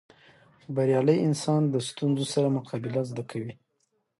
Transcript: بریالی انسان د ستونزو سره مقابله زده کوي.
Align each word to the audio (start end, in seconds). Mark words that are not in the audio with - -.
بریالی 0.75 1.15
انسان 1.27 1.61
د 1.69 1.75
ستونزو 1.89 2.25
سره 2.33 2.47
مقابله 2.57 3.01
زده 3.09 3.23
کوي. 3.31 3.53